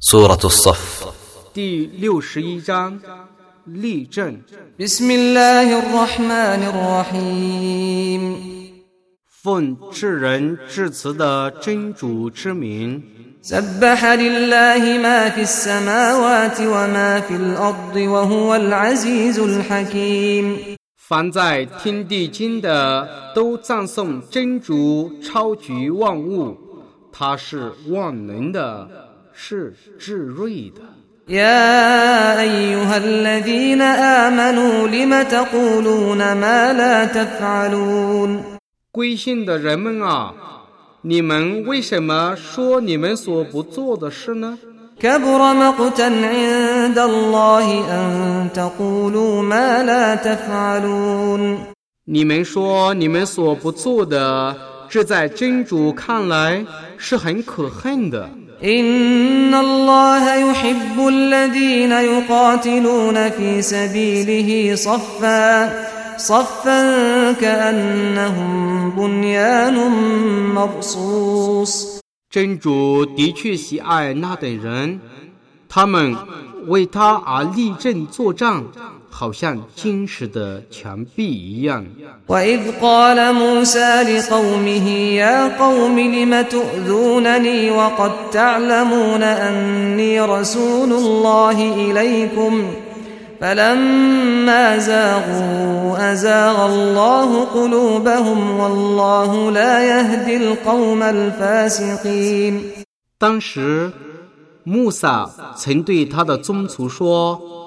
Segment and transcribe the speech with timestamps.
[0.00, 1.12] سورة الصف
[1.54, 3.00] 第六十一章
[3.64, 4.42] 立正。
[4.78, 8.22] بسم الله الرحمن الرحيم
[9.42, 13.02] 奉至仁至慈的真主之名，
[13.42, 20.76] سبح لله ما في السماوات وما في الأرض وهو العزيز الحكيم
[21.08, 26.56] 凡在天地间的都赞颂真主超举万物，
[27.12, 28.88] 他是万能的，
[29.36, 30.80] 是至睿的。
[31.28, 38.42] يا أيها الذين آمنوا لم تقولون ما لا تفعلون
[38.90, 40.34] 归信的人们啊，
[41.02, 44.58] 你们为什么说你们所不做的事呢？
[45.00, 51.58] كبر مقتا عند الله أن تقولوا ما لا تفعلون
[52.04, 54.56] 你们说你们所不做的，
[54.88, 56.66] 这在真主看来
[56.98, 58.28] 是很可恨的。
[58.64, 65.42] إن الله يحب الذين يقاتلون في سبيله صفا
[66.16, 69.76] صفا كأنهم بنيان
[70.54, 75.00] مرصوص 真主的确喜爱那等人，
[75.68, 76.16] 他们
[76.66, 78.64] 为他而立正作战，
[79.16, 81.84] 好像坚实的墙壁一样。
[82.28, 92.70] وإذ قال موسى لقومه يا قوم لم تؤذونني وقد تعلمون أني رسول الله إليكم
[93.40, 102.62] فلما زاغوا أزاغ الله قلوبهم والله لا يهدي القوم الفاسقين
[103.18, 103.92] 当时，
[104.64, 107.65] 穆萨曾对他的宗族说：“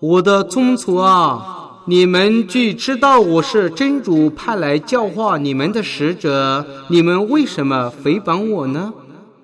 [0.00, 8.94] 我的宗族啊，你们既知道我是真主派来教化你们的使者，你们为什么诽谤我呢？”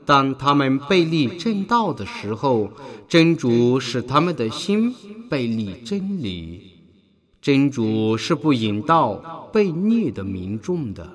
[0.06, 2.70] 当他们背离正道的时候，
[3.06, 4.94] 真主使他们的心
[5.28, 6.62] 背离真理。
[7.42, 11.06] 真主是不引导悖逆的民众的。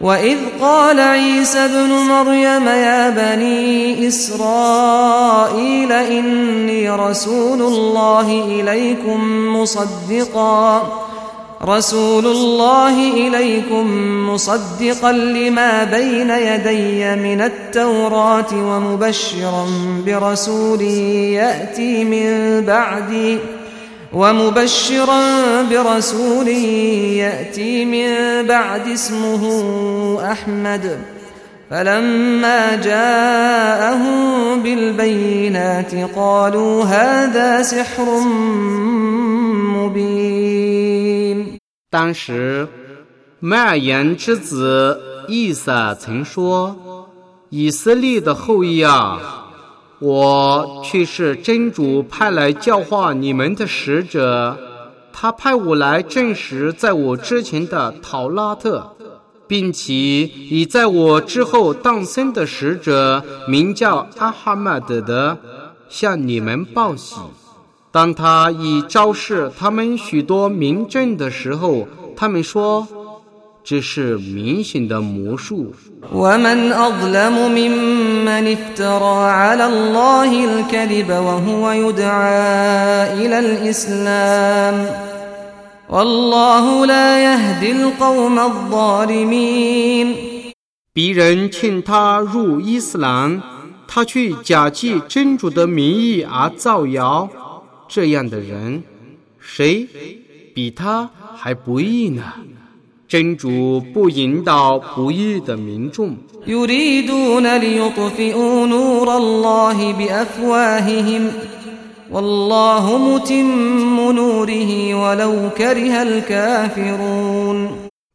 [0.00, 10.82] وإذ قال عيسى ابن مريم يا بني إسرائيل إني رسول الله إليكم مصدقا
[11.64, 13.86] رسول الله إليكم
[14.30, 19.66] مصدقا لما بين يدي من التوراة ومبشرا
[20.06, 23.38] برسول يأتي من بعدي
[24.13, 28.11] ومبشرا برسول يأتي من
[28.47, 29.43] بعد اسمه
[30.31, 30.99] أحمد
[31.69, 38.19] فلما جاءهم بالبينات قالوا هذا سحر
[39.77, 41.59] مبين
[41.91, 42.67] 当时，
[43.39, 47.09] 麦尔言之子伊撒曾说：“
[47.49, 49.42] 以色列的后裔啊，
[50.04, 54.58] 我却是真主派来教化你们的使者。
[55.10, 58.94] 他派我来证实在我之前的陶拉特，
[59.46, 65.38] 并且以在我之后诞生的使者名叫阿哈迈德的，
[65.88, 67.16] 向你们报喜。”
[67.90, 71.86] 当他已昭示他们许多明证的时候，
[72.16, 72.86] 他们说
[73.63, 75.73] ：“这是明显的魔术。
[76.13, 84.89] ومن أظلم ممن افترى على الله الكذب وهو يدعى إلى الإسلام
[85.89, 90.15] والله لا يهدي القوم الظالمين
[90.93, 93.41] ”别人劝他入伊斯兰，
[93.87, 97.29] 他却假借真主的名义而造谣。
[97.87, 98.83] 这样的人，
[99.39, 99.87] 谁
[100.53, 102.23] 比他还不义呢？
[103.13, 106.15] 真主不引导不义的民众。
[106.47, 111.31] يريدون ليطفئوا نور الله بأفواههم
[112.11, 117.69] والله متم نوره ولو كره الكافرون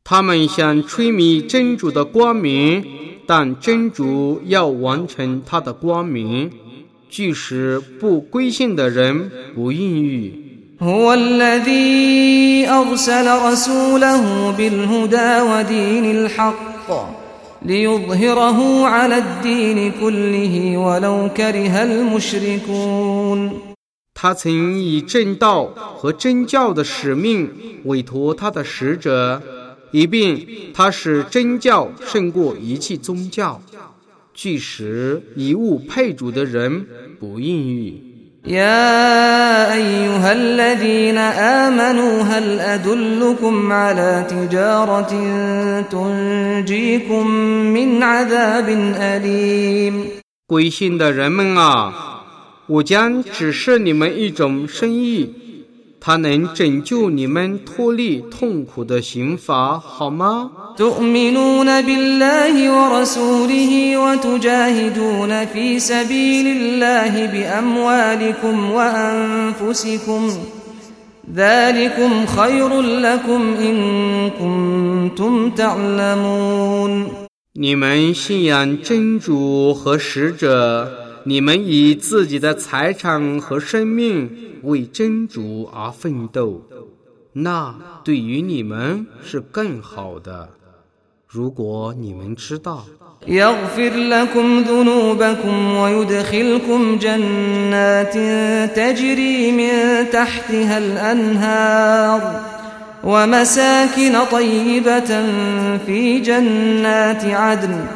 [0.05, 2.84] 他们想吹灭真主的光明，
[3.27, 6.50] 但真主要完成他的光明，
[7.10, 10.48] 即使不归信的人不愿意。
[10.82, 16.88] هو الذي أرسل رسوله بالهدى ودين الحق
[17.62, 23.52] ليظهره على الدين كله ولو كره المشركون
[24.14, 25.64] 他曾以正道
[25.96, 27.50] 和真教的使命
[27.85, 29.43] 委托他的使者，
[29.93, 30.41] 以便
[30.73, 33.61] 他使真教胜过一切宗教，
[34.35, 36.87] 即使以物配主的人
[37.19, 38.07] 不愿意。
[38.46, 41.19] يا أيها الذين
[41.64, 45.12] آمنوا هل أدلكم على تجارة
[45.91, 47.26] تنجيكم
[47.73, 48.69] من عذاب
[49.00, 49.94] أليم
[50.46, 52.20] 归信的人们啊，
[52.67, 55.32] 我将指示你们一种生意，
[56.00, 60.50] 它能拯救你们脱离痛苦的刑罚，好吗？
[60.76, 70.31] تؤمنون بالله ورسوله وتجاهدون في سبيل الله بأموالكم وأنفسكم
[71.35, 77.06] ذلكم خير لكم إن كنتم تعلمون
[77.56, 80.98] 你们信仰真主和使者，
[81.29, 84.31] 你们以自己的财产和生命
[84.62, 86.62] 为真主而奋斗，
[87.32, 87.75] 那
[88.05, 90.50] 对于你们是更好的。
[91.26, 92.85] 如果你们知道，
[93.26, 98.14] يغفر لكم ذنوبكم ويدخلكم جنات
[98.76, 102.20] تجري من تحتها الأنهار
[103.05, 105.11] ومساكن طيبة
[105.87, 107.87] في جنات عدن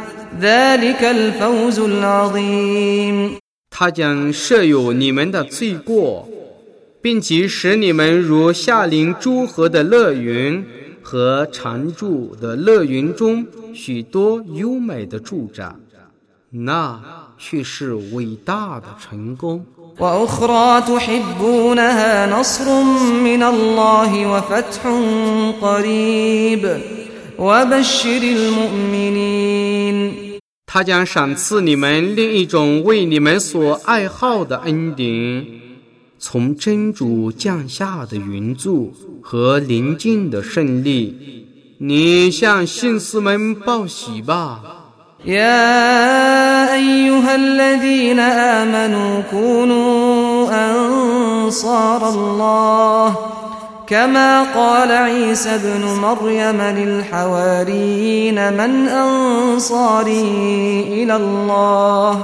[0.40, 3.38] ذلك الفوز العظيم
[3.70, 6.28] 他将赦宥你们的罪过，
[7.00, 10.64] 并且使你们如夏林诸河的乐园
[11.02, 15.72] 和常住的乐园中许多优美的住宅，
[16.50, 17.00] 那
[17.38, 19.64] 却是伟大的成功。
[30.65, 35.45] 他将赏赐你们另一种为你们所爱好的恩典，
[36.17, 38.91] 从真主降下的云柱
[39.21, 41.45] 和临近的胜利。
[41.79, 44.79] 你向信士们报喜吧。
[45.25, 53.15] يا أيها الذين آمنوا كونوا أنصار الله
[53.87, 60.21] كما قال عيسى ابن مريم للحواريين من أنصاري
[60.89, 62.23] إلى الله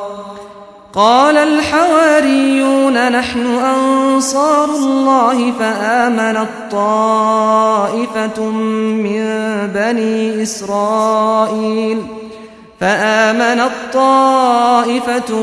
[0.94, 9.26] قال الحواريون نحن أنصار الله فآمنت طائفة من
[9.74, 12.19] بني إسرائيل
[12.81, 15.43] فآمنت طائفة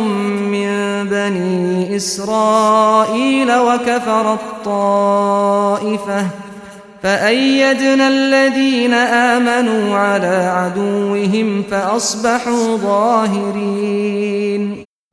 [0.53, 0.69] من
[1.09, 6.27] بني إسرائيل وكفرت طائفة
[7.03, 14.61] فأيدنا الذين آمنوا على عدوهم فأصبحوا ظاهرين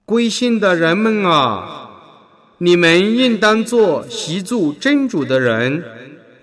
[0.05, 1.89] 归信的人们啊，
[2.59, 5.85] 你们应当做习助真主的人，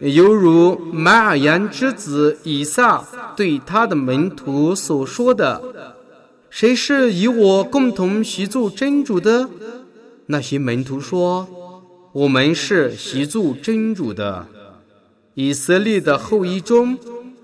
[0.01, 3.05] 犹如马尔扬之子以撒
[3.37, 5.61] 对他的门徒所说的
[6.49, 9.51] ：“谁是与我共同习助真主的？”
[10.27, 11.47] 那些门徒说
[12.13, 14.47] ：“我们是习助真主的。”
[15.35, 16.99] 以色列的后裔中，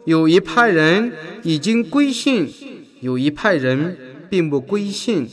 [0.07, 1.13] 有一派人
[1.43, 2.49] 已经归信，
[3.01, 3.97] 有一派人
[4.31, 5.29] 并不归信。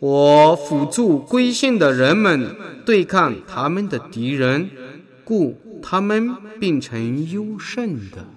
[0.00, 2.54] 我辅助归信的人们
[2.84, 4.68] 对抗他们的敌人，
[5.24, 5.56] 故
[5.88, 8.35] 他们变成优胜的。